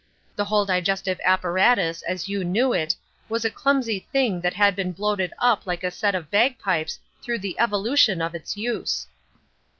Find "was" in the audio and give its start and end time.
3.29-3.45